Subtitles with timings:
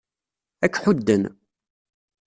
[0.65, 1.23] Ad k-ḥudden.